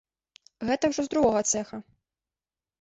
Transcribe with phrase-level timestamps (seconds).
[0.69, 1.75] Гэта ўжо з другога цэха.